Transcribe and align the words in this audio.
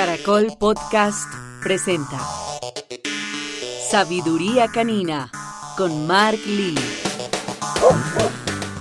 Caracol 0.00 0.46
Podcast 0.58 1.30
presenta 1.62 2.18
Sabiduría 3.90 4.68
Canina 4.68 5.30
con 5.76 6.06
Mark 6.06 6.40
Lee. 6.46 6.74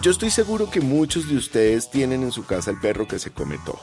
Yo 0.02 0.12
estoy 0.12 0.32
seguro 0.32 0.71
que 0.71 0.79
muchos 0.79 1.28
de 1.28 1.36
ustedes 1.36 1.92
tienen 1.92 2.24
en 2.24 2.32
su 2.32 2.46
casa 2.46 2.71
el 2.71 2.79
perro 2.79 3.05
que 3.05 3.20
se 3.20 3.32
come 3.32 3.60
todo. 3.66 3.82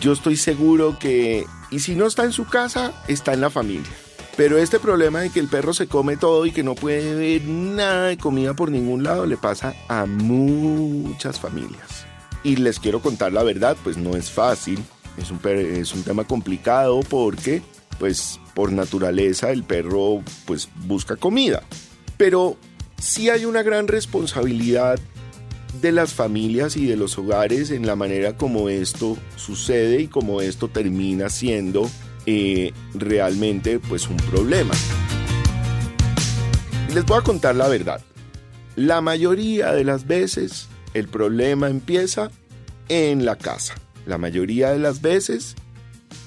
Yo 0.00 0.12
estoy 0.12 0.36
seguro 0.36 0.96
que, 0.96 1.44
y 1.72 1.80
si 1.80 1.96
no 1.96 2.06
está 2.06 2.22
en 2.22 2.30
su 2.30 2.46
casa, 2.46 2.92
está 3.08 3.32
en 3.32 3.40
la 3.40 3.50
familia. 3.50 3.90
Pero 4.36 4.56
este 4.56 4.78
problema 4.78 5.18
de 5.18 5.30
que 5.30 5.40
el 5.40 5.48
perro 5.48 5.74
se 5.74 5.88
come 5.88 6.16
todo 6.16 6.46
y 6.46 6.52
que 6.52 6.62
no 6.62 6.76
puede 6.76 7.16
ver 7.16 7.48
nada 7.48 8.06
de 8.06 8.16
comida 8.16 8.54
por 8.54 8.70
ningún 8.70 9.02
lado 9.02 9.26
le 9.26 9.36
pasa 9.36 9.74
a 9.88 10.06
muchas 10.06 11.40
familias. 11.40 12.06
Y 12.44 12.54
les 12.54 12.78
quiero 12.78 13.00
contar 13.00 13.32
la 13.32 13.42
verdad, 13.42 13.76
pues 13.82 13.96
no 13.96 14.14
es 14.14 14.30
fácil, 14.30 14.84
es 15.16 15.30
un, 15.30 15.40
es 15.44 15.94
un 15.94 16.02
tema 16.02 16.24
complicado 16.24 17.00
porque 17.00 17.62
pues 17.98 18.40
por 18.54 18.72
naturaleza 18.72 19.50
el 19.50 19.64
perro 19.64 20.22
pues 20.44 20.68
busca 20.86 21.16
comida. 21.16 21.62
Pero 22.16 22.56
sí 22.98 23.30
hay 23.30 23.44
una 23.44 23.62
gran 23.62 23.88
responsabilidad 23.88 24.98
de 25.80 25.92
las 25.92 26.14
familias 26.14 26.76
y 26.76 26.86
de 26.86 26.96
los 26.96 27.18
hogares 27.18 27.70
en 27.70 27.86
la 27.86 27.96
manera 27.96 28.36
como 28.36 28.68
esto 28.68 29.16
sucede 29.36 30.02
y 30.02 30.08
como 30.08 30.40
esto 30.40 30.68
termina 30.68 31.28
siendo 31.28 31.88
eh, 32.24 32.72
realmente 32.94 33.78
pues 33.78 34.08
un 34.08 34.16
problema. 34.16 34.74
Les 36.94 37.04
voy 37.04 37.18
a 37.18 37.22
contar 37.22 37.56
la 37.56 37.68
verdad. 37.68 38.00
La 38.74 39.00
mayoría 39.00 39.72
de 39.72 39.84
las 39.84 40.06
veces 40.06 40.68
el 40.94 41.08
problema 41.08 41.68
empieza 41.68 42.30
en 42.88 43.24
la 43.24 43.36
casa. 43.36 43.74
La 44.06 44.18
mayoría 44.18 44.70
de 44.70 44.78
las 44.78 45.02
veces 45.02 45.56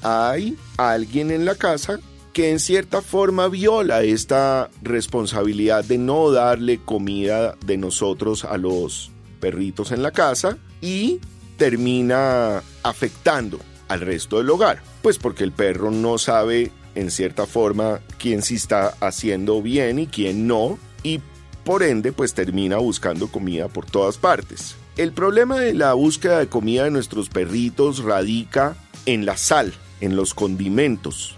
hay 0.04 0.58
alguien 0.78 1.32
en 1.32 1.46
la 1.46 1.56
casa 1.56 2.00
que 2.34 2.52
en 2.52 2.60
cierta 2.60 3.02
forma 3.02 3.48
viola 3.48 4.04
esta 4.04 4.70
responsabilidad 4.82 5.84
de 5.84 5.98
no 5.98 6.32
darle 6.32 6.80
comida 6.84 7.56
de 7.66 7.78
nosotros 7.78 8.46
a 8.46 8.58
los 8.58 9.12
perritos 9.40 9.92
en 9.92 10.04
la 10.04 10.12
casa 10.12 10.58
y 10.82 11.20
termina 11.58 12.62
afectando 12.84 13.60
al 13.88 14.02
resto 14.02 14.38
del 14.38 14.50
hogar. 14.50 14.82
Pues 15.02 15.18
porque 15.18 15.44
el 15.44 15.52
perro 15.52 15.92
no 15.92 16.18
sabe 16.18 16.72
en 16.96 17.12
cierta 17.12 17.46
forma 17.46 18.02
quién 18.18 18.42
sí 18.42 18.56
está 18.56 18.96
haciendo 19.00 19.62
bien 19.62 20.00
y 20.00 20.08
quién 20.08 20.48
no 20.48 20.78
y 21.04 21.22
por 21.64 21.84
ende 21.84 22.12
pues 22.12 22.34
termina 22.34 22.78
buscando 22.78 23.28
comida 23.28 23.68
por 23.68 23.86
todas 23.86 24.18
partes. 24.18 24.76
El 25.00 25.14
problema 25.14 25.58
de 25.58 25.74
la 25.74 25.94
búsqueda 25.94 26.40
de 26.40 26.50
comida 26.50 26.84
de 26.84 26.92
nuestros 26.92 27.30
perritos 27.30 28.04
radica 28.04 28.76
en 29.06 29.26
la 29.26 29.38
sal, 29.38 29.74
en 30.02 30.18
los 30.18 30.34
condimentos, 30.34 31.38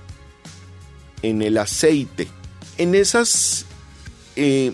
en 1.22 1.44
el 1.44 1.60
aceite, 1.60 2.28
en 2.80 2.96
esas 2.96 3.68
eh, 4.36 4.74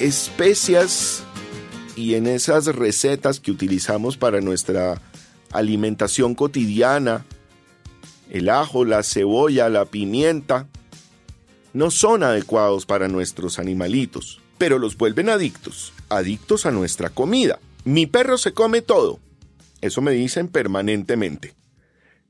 especias 0.00 1.22
y 1.94 2.14
en 2.14 2.26
esas 2.26 2.66
recetas 2.66 3.38
que 3.38 3.52
utilizamos 3.52 4.16
para 4.16 4.40
nuestra 4.40 5.00
alimentación 5.52 6.34
cotidiana, 6.34 7.24
el 8.30 8.48
ajo, 8.48 8.84
la 8.84 9.04
cebolla, 9.04 9.68
la 9.68 9.84
pimienta, 9.84 10.66
no 11.72 11.92
son 11.92 12.24
adecuados 12.24 12.84
para 12.84 13.06
nuestros 13.06 13.60
animalitos, 13.60 14.40
pero 14.58 14.80
los 14.80 14.98
vuelven 14.98 15.28
adictos, 15.28 15.92
adictos 16.08 16.66
a 16.66 16.72
nuestra 16.72 17.10
comida. 17.10 17.60
Mi 17.88 18.06
perro 18.06 18.36
se 18.36 18.52
come 18.52 18.82
todo. 18.82 19.18
Eso 19.80 20.02
me 20.02 20.10
dicen 20.10 20.48
permanentemente. 20.48 21.54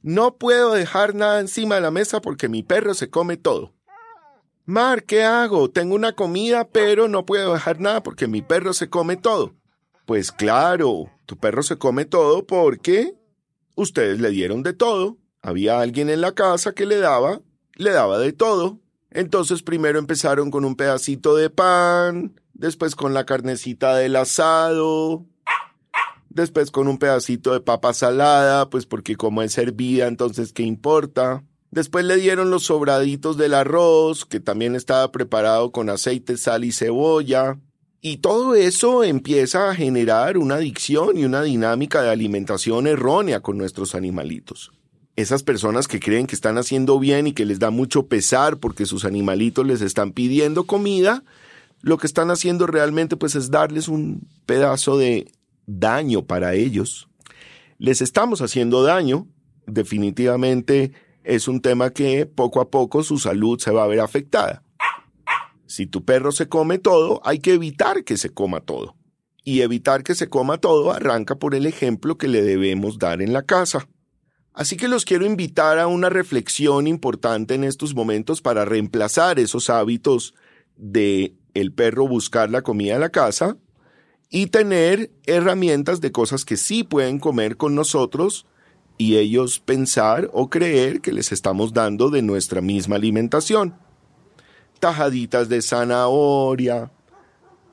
No 0.02 0.36
puedo 0.36 0.72
dejar 0.72 1.16
nada 1.16 1.40
encima 1.40 1.74
de 1.74 1.80
la 1.80 1.90
mesa 1.90 2.20
porque 2.20 2.48
mi 2.48 2.62
perro 2.62 2.94
se 2.94 3.10
come 3.10 3.36
todo. 3.36 3.74
Mar, 4.66 5.02
¿qué 5.02 5.24
hago? 5.24 5.68
Tengo 5.68 5.96
una 5.96 6.12
comida, 6.12 6.68
pero 6.68 7.08
no 7.08 7.26
puedo 7.26 7.54
dejar 7.54 7.80
nada 7.80 8.04
porque 8.04 8.28
mi 8.28 8.40
perro 8.40 8.72
se 8.72 8.88
come 8.88 9.16
todo. 9.16 9.56
Pues 10.06 10.30
claro, 10.30 11.10
tu 11.26 11.36
perro 11.36 11.64
se 11.64 11.76
come 11.76 12.04
todo 12.04 12.46
porque 12.46 13.16
ustedes 13.74 14.20
le 14.20 14.30
dieron 14.30 14.62
de 14.62 14.74
todo. 14.74 15.18
Había 15.42 15.80
alguien 15.80 16.08
en 16.08 16.20
la 16.20 16.36
casa 16.36 16.70
que 16.70 16.86
le 16.86 16.98
daba, 16.98 17.40
le 17.74 17.90
daba 17.90 18.20
de 18.20 18.32
todo. 18.32 18.78
Entonces 19.18 19.64
primero 19.64 19.98
empezaron 19.98 20.52
con 20.52 20.64
un 20.64 20.76
pedacito 20.76 21.34
de 21.34 21.50
pan, 21.50 22.40
después 22.54 22.94
con 22.94 23.14
la 23.14 23.26
carnecita 23.26 23.96
del 23.96 24.14
asado, 24.14 25.26
después 26.30 26.70
con 26.70 26.86
un 26.86 26.98
pedacito 26.98 27.52
de 27.52 27.58
papa 27.58 27.94
salada, 27.94 28.70
pues 28.70 28.86
porque 28.86 29.16
como 29.16 29.42
es 29.42 29.58
hervida, 29.58 30.06
entonces 30.06 30.52
¿qué 30.52 30.62
importa? 30.62 31.42
Después 31.72 32.04
le 32.04 32.14
dieron 32.14 32.52
los 32.52 32.66
sobraditos 32.66 33.36
del 33.36 33.54
arroz, 33.54 34.24
que 34.24 34.38
también 34.38 34.76
estaba 34.76 35.10
preparado 35.10 35.72
con 35.72 35.90
aceite, 35.90 36.36
sal 36.36 36.62
y 36.64 36.70
cebolla. 36.70 37.58
Y 38.00 38.18
todo 38.18 38.54
eso 38.54 39.02
empieza 39.02 39.68
a 39.68 39.74
generar 39.74 40.38
una 40.38 40.54
adicción 40.54 41.18
y 41.18 41.24
una 41.24 41.42
dinámica 41.42 42.02
de 42.02 42.10
alimentación 42.10 42.86
errónea 42.86 43.40
con 43.40 43.58
nuestros 43.58 43.96
animalitos. 43.96 44.70
Esas 45.18 45.42
personas 45.42 45.88
que 45.88 45.98
creen 45.98 46.28
que 46.28 46.36
están 46.36 46.58
haciendo 46.58 46.96
bien 47.00 47.26
y 47.26 47.32
que 47.32 47.44
les 47.44 47.58
da 47.58 47.70
mucho 47.70 48.06
pesar 48.06 48.58
porque 48.58 48.86
sus 48.86 49.04
animalitos 49.04 49.66
les 49.66 49.80
están 49.80 50.12
pidiendo 50.12 50.62
comida, 50.62 51.24
lo 51.80 51.98
que 51.98 52.06
están 52.06 52.30
haciendo 52.30 52.68
realmente 52.68 53.16
pues 53.16 53.34
es 53.34 53.50
darles 53.50 53.88
un 53.88 54.28
pedazo 54.46 54.96
de 54.96 55.32
daño 55.66 56.24
para 56.24 56.54
ellos. 56.54 57.08
Les 57.78 58.00
estamos 58.00 58.42
haciendo 58.42 58.84
daño. 58.84 59.26
Definitivamente 59.66 60.92
es 61.24 61.48
un 61.48 61.62
tema 61.62 61.90
que 61.90 62.24
poco 62.24 62.60
a 62.60 62.70
poco 62.70 63.02
su 63.02 63.18
salud 63.18 63.58
se 63.58 63.72
va 63.72 63.82
a 63.82 63.88
ver 63.88 63.98
afectada. 63.98 64.62
Si 65.66 65.88
tu 65.88 66.04
perro 66.04 66.30
se 66.30 66.48
come 66.48 66.78
todo, 66.78 67.20
hay 67.24 67.40
que 67.40 67.54
evitar 67.54 68.04
que 68.04 68.16
se 68.16 68.30
coma 68.30 68.60
todo. 68.60 68.94
Y 69.42 69.62
evitar 69.62 70.04
que 70.04 70.14
se 70.14 70.28
coma 70.28 70.58
todo 70.58 70.92
arranca 70.92 71.34
por 71.34 71.56
el 71.56 71.66
ejemplo 71.66 72.16
que 72.18 72.28
le 72.28 72.40
debemos 72.40 73.00
dar 73.00 73.20
en 73.20 73.32
la 73.32 73.42
casa. 73.42 73.88
Así 74.54 74.76
que 74.76 74.88
los 74.88 75.04
quiero 75.04 75.24
invitar 75.24 75.78
a 75.78 75.86
una 75.86 76.08
reflexión 76.08 76.86
importante 76.86 77.54
en 77.54 77.64
estos 77.64 77.94
momentos 77.94 78.40
para 78.42 78.64
reemplazar 78.64 79.38
esos 79.38 79.70
hábitos 79.70 80.34
de 80.76 81.34
el 81.54 81.72
perro 81.72 82.06
buscar 82.08 82.50
la 82.50 82.62
comida 82.62 82.94
en 82.94 83.00
la 83.00 83.10
casa 83.10 83.56
y 84.30 84.48
tener 84.48 85.10
herramientas 85.26 86.00
de 86.00 86.12
cosas 86.12 86.44
que 86.44 86.56
sí 86.56 86.84
pueden 86.84 87.18
comer 87.18 87.56
con 87.56 87.74
nosotros 87.74 88.46
y 88.98 89.16
ellos 89.16 89.60
pensar 89.60 90.28
o 90.32 90.50
creer 90.50 91.00
que 91.00 91.12
les 91.12 91.32
estamos 91.32 91.72
dando 91.72 92.10
de 92.10 92.22
nuestra 92.22 92.60
misma 92.60 92.96
alimentación. 92.96 93.74
Tajaditas 94.80 95.48
de 95.48 95.62
zanahoria, 95.62 96.90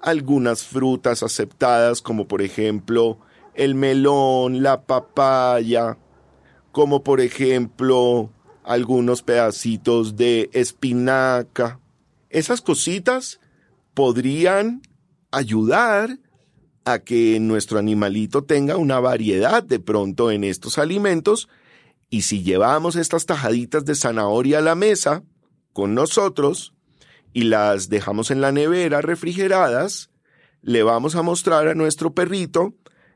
algunas 0.02 0.63
frutas 0.63 1.24
aceptadas 1.24 2.02
como 2.02 2.28
por 2.28 2.42
ejemplo 2.42 3.19
el 3.56 3.75
melón, 3.75 4.62
la 4.62 4.84
papaya, 4.84 5.97
como 6.75 7.03
por 7.03 7.22
ejemplo 7.22 8.30
algunos 8.66 9.24
pedacitos 9.24 10.18
de 10.18 10.50
espinaca. 10.52 11.80
Esas 12.30 12.59
cositas 12.59 13.40
podrían 13.94 14.81
ayudar 15.31 16.19
a 16.84 17.00
que 17.00 17.40
nuestro 17.40 17.80
animalito 17.80 18.44
tenga 18.44 18.75
una 18.75 19.00
variedad 19.00 19.63
de 19.63 19.80
pronto 19.80 20.31
en 20.31 20.44
estos 20.44 20.78
alimentos 20.78 21.47
y 22.09 22.24
si 22.24 22.44
llevamos 22.44 22.97
estas 22.97 23.25
tajaditas 23.25 23.86
de 23.86 23.96
zanahoria 23.96 24.57
a 24.57 24.62
la 24.62 24.75
mesa 24.75 25.24
con 25.72 25.96
nosotros, 25.96 26.74
y 27.31 27.44
las 27.44 27.88
dejamos 27.88 28.31
en 28.31 28.42
la 28.42 28.52
nevera 28.52 29.00
refrigeradas, 29.00 30.09
le 30.62 30.84
vamos 30.84 31.16
a 31.16 31.22
mostrar 31.22 31.69
a 31.69 31.74
nuestro 31.74 32.13
perrito 32.13 32.74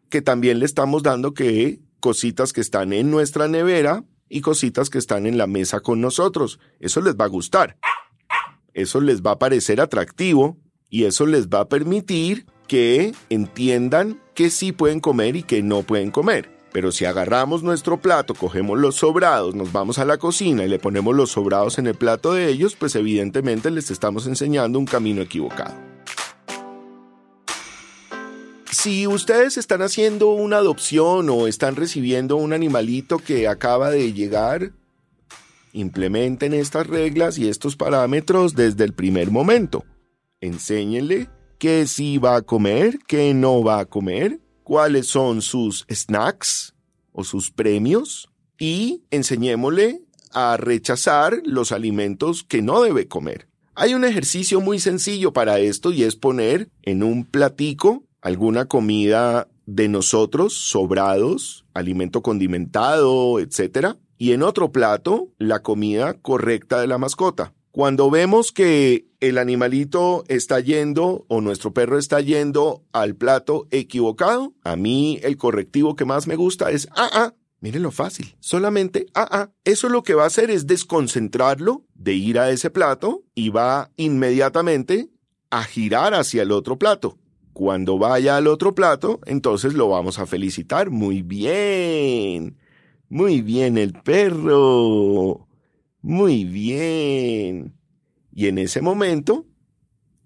que 0.09 0.21
también 0.21 0.59
le 0.59 0.65
estamos 0.65 1.03
dando 1.03 1.33
que 1.33 1.81
cositas 1.99 2.53
que 2.53 2.61
están 2.61 2.93
en 2.93 3.11
nuestra 3.11 3.47
nevera 3.47 4.03
y 4.29 4.41
cositas 4.41 4.89
que 4.89 4.97
están 4.97 5.25
en 5.25 5.37
la 5.37 5.47
mesa 5.47 5.79
con 5.81 6.01
nosotros. 6.01 6.59
Eso 6.79 7.01
les 7.01 7.15
va 7.15 7.25
a 7.25 7.29
gustar. 7.29 7.77
Eso 8.73 9.01
les 9.01 9.21
va 9.21 9.31
a 9.31 9.39
parecer 9.39 9.81
atractivo 9.81 10.57
y 10.89 11.05
eso 11.05 11.25
les 11.25 11.47
va 11.47 11.61
a 11.61 11.69
permitir 11.69 12.45
que 12.67 13.13
entiendan 13.29 14.21
que 14.35 14.49
sí 14.49 14.71
pueden 14.71 14.99
comer 14.99 15.35
y 15.35 15.43
que 15.43 15.63
no 15.63 15.83
pueden 15.83 16.11
comer. 16.11 16.57
Pero 16.71 16.91
si 16.91 17.05
agarramos 17.05 17.63
nuestro 17.63 17.99
plato, 17.99 18.35
cogemos 18.35 18.77
los 18.77 18.95
sobrados, 18.97 19.55
nos 19.55 19.71
vamos 19.71 19.97
a 19.97 20.05
la 20.05 20.17
cocina 20.17 20.63
y 20.63 20.69
le 20.69 20.77
ponemos 20.77 21.15
los 21.15 21.31
sobrados 21.31 21.79
en 21.79 21.87
el 21.87 21.95
plato 21.95 22.33
de 22.33 22.47
ellos, 22.47 22.75
pues 22.75 22.95
evidentemente 22.95 23.71
les 23.71 23.89
estamos 23.89 24.27
enseñando 24.27 24.77
un 24.77 24.85
camino 24.85 25.21
equivocado. 25.21 25.88
Si 28.71 29.07
ustedes 29.07 29.57
están 29.57 29.81
haciendo 29.81 30.29
una 30.29 30.57
adopción 30.57 31.29
o 31.29 31.47
están 31.47 31.75
recibiendo 31.75 32.35
un 32.35 32.53
animalito 32.53 33.17
que 33.17 33.47
acaba 33.47 33.89
de 33.89 34.13
llegar, 34.13 34.73
implementen 35.73 36.53
estas 36.53 36.85
reglas 36.85 37.39
y 37.39 37.49
estos 37.49 37.75
parámetros 37.75 38.53
desde 38.53 38.83
el 38.83 38.93
primer 38.93 39.31
momento. 39.31 39.85
Enséñenle 40.39 41.29
qué 41.57 41.87
sí 41.87 42.19
va 42.19 42.35
a 42.35 42.41
comer, 42.43 42.99
qué 43.07 43.33
no 43.33 43.63
va 43.63 43.79
a 43.79 43.85
comer, 43.85 44.39
cuáles 44.63 45.07
son 45.07 45.41
sus 45.41 45.85
snacks 45.91 46.75
o 47.11 47.23
sus 47.23 47.49
premios 47.49 48.29
y 48.59 49.03
enseñémosle 49.09 50.03
a 50.31 50.57
rechazar 50.57 51.41
los 51.43 51.71
alimentos 51.71 52.43
que 52.43 52.61
no 52.61 52.81
debe 52.81 53.07
comer. 53.07 53.47
Hay 53.73 53.95
un 53.95 54.03
ejercicio 54.03 54.61
muy 54.61 54.79
sencillo 54.79 55.33
para 55.33 55.59
esto 55.59 55.91
y 55.91 56.03
es 56.03 56.15
poner 56.15 56.69
en 56.83 57.01
un 57.01 57.25
platico 57.25 58.03
alguna 58.21 58.65
comida 58.65 59.47
de 59.65 59.87
nosotros, 59.87 60.53
sobrados, 60.53 61.65
alimento 61.73 62.21
condimentado, 62.21 63.39
etc. 63.39 63.95
Y 64.17 64.31
en 64.33 64.43
otro 64.43 64.71
plato, 64.71 65.29
la 65.37 65.61
comida 65.61 66.15
correcta 66.15 66.81
de 66.81 66.87
la 66.87 66.97
mascota. 66.97 67.53
Cuando 67.71 68.09
vemos 68.09 68.51
que 68.51 69.05
el 69.19 69.37
animalito 69.37 70.23
está 70.27 70.59
yendo 70.59 71.25
o 71.27 71.39
nuestro 71.39 71.71
perro 71.71 71.99
está 71.99 72.19
yendo 72.19 72.83
al 72.91 73.15
plato 73.15 73.67
equivocado, 73.69 74.53
a 74.63 74.75
mí 74.75 75.19
el 75.21 75.37
correctivo 75.37 75.95
que 75.95 76.03
más 76.03 76.25
me 76.25 76.35
gusta 76.35 76.71
es, 76.71 76.87
ah, 76.95 77.09
ah, 77.13 77.33
miren 77.61 77.83
lo 77.83 77.91
fácil, 77.91 78.35
solamente, 78.39 79.05
ah, 79.13 79.27
ah, 79.29 79.49
eso 79.65 79.87
lo 79.87 80.01
que 80.01 80.15
va 80.15 80.23
a 80.23 80.27
hacer 80.27 80.49
es 80.49 80.65
desconcentrarlo 80.65 81.85
de 81.93 82.15
ir 82.15 82.39
a 82.39 82.49
ese 82.49 82.71
plato 82.71 83.23
y 83.35 83.49
va 83.49 83.91
inmediatamente 83.97 85.09
a 85.51 85.63
girar 85.63 86.15
hacia 86.15 86.41
el 86.41 86.51
otro 86.51 86.79
plato. 86.79 87.19
Cuando 87.59 87.97
vaya 87.97 88.37
al 88.37 88.47
otro 88.47 88.73
plato, 88.73 89.19
entonces 89.25 89.73
lo 89.73 89.89
vamos 89.89 90.17
a 90.17 90.25
felicitar. 90.25 90.91
Muy 90.91 91.23
bien. 91.23 92.57
Muy 93.09 93.41
bien 93.41 93.77
el 93.77 93.91
perro. 93.91 95.45
Muy 96.01 96.45
bien. 96.45 97.75
Y 98.31 98.47
en 98.47 98.59
ese 98.59 98.81
momento, 98.81 99.45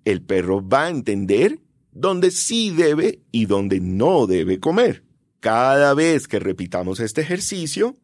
el 0.06 0.22
perro 0.22 0.62
va 0.64 0.84
a 0.84 0.90
entender 0.92 1.60
dónde 1.92 2.30
sí 2.30 2.70
debe 2.70 3.24
y 3.32 3.48
dónde 3.48 3.80
no 3.80 4.28
debe 4.28 4.60
comer. 4.60 5.04
Cada 5.40 5.96
vez 5.96 6.28
que 6.28 6.38
repitamos 6.38 7.00
este 7.00 7.22
ejercicio, 7.22 7.98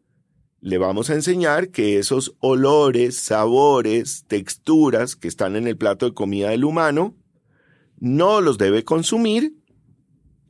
le 0.60 0.76
vamos 0.76 1.08
a 1.08 1.14
enseñar 1.14 1.68
que 1.68 2.00
esos 2.00 2.34
olores, 2.40 3.16
sabores, 3.16 4.24
texturas 4.26 5.14
que 5.14 5.28
están 5.28 5.54
en 5.54 5.68
el 5.68 5.76
plato 5.76 6.06
de 6.06 6.14
comida 6.14 6.48
del 6.50 6.64
humano, 6.64 7.14
no 8.00 8.40
los 8.40 8.58
debe 8.58 8.82
consumir 8.84 9.54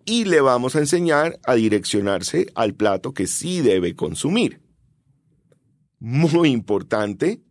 y 0.05 0.25
le 0.25 0.41
vamos 0.41 0.77
a 0.77 0.79
enseñar 0.79 1.39
a 1.45 1.55
direccionarse 1.55 2.47
al 2.55 2.75
plato 2.75 3.13
que 3.13 3.27
sí 3.27 3.61
debe 3.61 3.95
consumir. 3.95 4.61
Muy 5.99 6.51
importante 6.51 7.43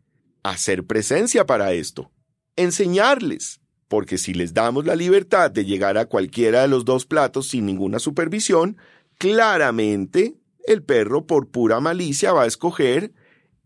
hacer 0.41 0.85
presencia 0.85 1.45
para 1.45 1.73
esto, 1.73 2.11
enseñarles, 2.55 3.61
porque 3.87 4.17
si 4.17 4.33
les 4.33 4.53
damos 4.53 4.85
la 4.85 4.95
libertad 4.95 5.51
de 5.51 5.65
llegar 5.65 5.97
a 5.97 6.05
cualquiera 6.05 6.61
de 6.61 6.67
los 6.67 6.85
dos 6.85 7.05
platos 7.05 7.49
sin 7.49 7.65
ninguna 7.65 7.99
supervisión, 7.99 8.77
claramente 9.17 10.35
el 10.65 10.83
perro 10.83 11.27
por 11.27 11.49
pura 11.49 11.79
malicia 11.79 12.31
va 12.31 12.43
a 12.43 12.47
escoger 12.47 13.13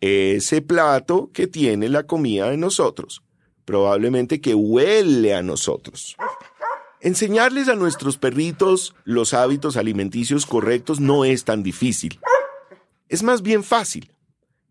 ese 0.01 0.61
plato 0.61 1.31
que 1.33 1.47
tiene 1.47 1.87
la 1.89 2.03
comida 2.03 2.49
de 2.49 2.57
nosotros, 2.57 3.23
probablemente 3.65 4.41
que 4.41 4.55
huele 4.55 5.33
a 5.33 5.43
nosotros. 5.43 6.15
Enseñarles 7.01 7.67
a 7.67 7.75
nuestros 7.75 8.17
perritos 8.17 8.95
los 9.03 9.33
hábitos 9.33 9.75
alimenticios 9.75 10.45
correctos 10.45 10.99
no 10.99 11.25
es 11.25 11.43
tan 11.43 11.61
difícil. 11.61 12.19
Es 13.09 13.23
más 13.23 13.41
bien 13.41 13.63
fácil. 13.63 14.13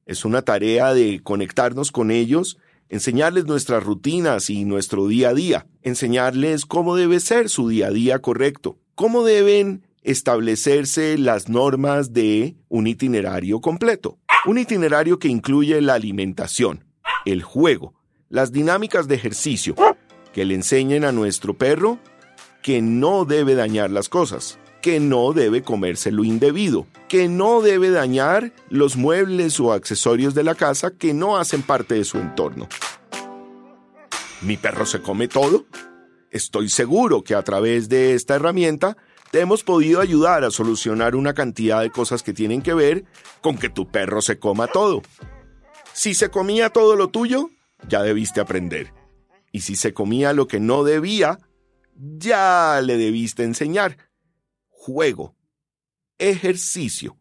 Es 0.06 0.25
una 0.25 0.43
tarea 0.43 0.94
de 0.94 1.21
conectarnos 1.23 1.93
con 1.93 2.11
ellos, 2.11 2.59
enseñarles 2.89 3.44
nuestras 3.44 3.85
rutinas 3.85 4.50
y 4.50 4.65
nuestro 4.65 5.06
día 5.06 5.29
a 5.29 5.35
día, 5.35 5.67
enseñarles 5.83 6.67
cómo 6.67 6.97
debe 6.97 7.21
ser 7.21 7.49
su 7.49 7.69
día 7.69 7.88
a 7.88 7.91
día 7.91 8.21
correcto, 8.21 8.79
cómo 8.95 9.25
deben 9.25 9.87
establecerse 10.03 11.19
las 11.19 11.49
normas 11.49 12.12
de 12.12 12.56
un 12.69 12.87
itinerario 12.87 13.61
completo. 13.61 14.19
Un 14.47 14.59
itinerario 14.59 15.19
que 15.19 15.29
incluye 15.29 15.81
la 15.81 15.95
alimentación, 15.95 16.85
el 17.25 17.43
juego, 17.43 17.95
las 18.32 18.50
dinámicas 18.50 19.08
de 19.08 19.14
ejercicio, 19.14 19.75
que 20.32 20.46
le 20.46 20.55
enseñen 20.55 21.05
a 21.05 21.12
nuestro 21.12 21.52
perro 21.52 21.99
que 22.62 22.81
no 22.81 23.26
debe 23.26 23.55
dañar 23.55 23.90
las 23.90 24.08
cosas, 24.08 24.58
que 24.81 25.00
no 25.00 25.34
debe 25.34 25.62
comerse 25.62 26.11
lo 26.11 26.25
indebido, 26.25 26.87
que 27.08 27.29
no 27.29 27.61
debe 27.61 27.90
dañar 27.90 28.55
los 28.70 28.96
muebles 28.96 29.61
o 29.61 29.75
accesorios 29.75 30.34
de 30.34 30.44
la 30.44 30.55
casa 30.55 30.93
que 30.93 31.12
no 31.12 31.37
hacen 31.37 31.62
parte 31.62 31.94
de 31.94 32.05
su 32.05 32.17
entorno. 32.17 32.69
¿Mi 34.40 34.56
perro 34.56 34.87
se 34.87 35.02
come 35.02 35.28
todo? 35.28 35.67
Estoy 36.31 36.70
seguro 36.70 37.23
que 37.23 37.35
a 37.35 37.43
través 37.43 37.90
de 37.90 38.14
esta 38.14 38.37
herramienta 38.37 38.96
te 39.31 39.40
hemos 39.40 39.62
podido 39.62 40.00
ayudar 40.00 40.43
a 40.43 40.50
solucionar 40.50 41.17
una 41.17 41.35
cantidad 41.35 41.82
de 41.82 41.90
cosas 41.90 42.23
que 42.23 42.32
tienen 42.32 42.62
que 42.62 42.73
ver 42.73 43.05
con 43.43 43.58
que 43.58 43.69
tu 43.69 43.90
perro 43.90 44.23
se 44.23 44.38
coma 44.38 44.69
todo. 44.69 45.02
Si 45.93 46.14
se 46.14 46.31
comía 46.31 46.70
todo 46.70 46.96
lo 46.96 47.08
tuyo, 47.08 47.50
ya 47.88 48.02
debiste 48.02 48.40
aprender. 48.40 48.93
Y 49.50 49.61
si 49.61 49.76
se 49.76 49.93
comía 49.93 50.32
lo 50.32 50.46
que 50.49 50.61
no 50.61 50.84
debía, 50.84 51.38
ya 51.94 52.81
le 52.82 52.96
debiste 52.96 53.44
enseñar 53.44 53.96
juego, 54.70 55.37
ejercicio, 56.19 57.17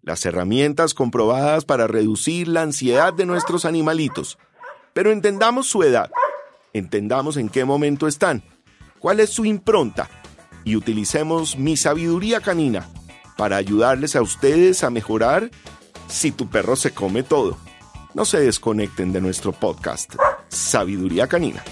las 0.00 0.24
herramientas 0.24 0.94
comprobadas 0.94 1.64
para 1.64 1.86
reducir 1.86 2.48
la 2.48 2.62
ansiedad 2.62 3.12
de 3.12 3.26
nuestros 3.26 3.64
animalitos. 3.64 4.38
Pero 4.94 5.10
entendamos 5.10 5.66
su 5.66 5.82
edad, 5.82 6.10
entendamos 6.72 7.36
en 7.36 7.48
qué 7.48 7.64
momento 7.64 8.06
están, 8.08 8.42
cuál 8.98 9.20
es 9.20 9.30
su 9.30 9.44
impronta 9.44 10.08
y 10.64 10.76
utilicemos 10.76 11.56
mi 11.56 11.76
sabiduría 11.76 12.40
canina 12.40 12.88
para 13.36 13.56
ayudarles 13.56 14.16
a 14.16 14.22
ustedes 14.22 14.84
a 14.84 14.90
mejorar 14.90 15.50
si 16.08 16.30
tu 16.30 16.48
perro 16.48 16.76
se 16.76 16.92
come 16.92 17.22
todo. 17.22 17.58
No 18.14 18.26
se 18.26 18.40
desconecten 18.40 19.10
de 19.12 19.22
nuestro 19.22 19.52
podcast, 19.52 20.16
Sabiduría 20.48 21.26
Canina. 21.26 21.62